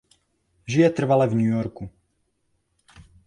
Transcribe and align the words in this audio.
Žije 0.67 0.89
trvale 0.89 1.27
v 1.27 1.35
New 1.35 1.45
Yorku. 1.45 1.89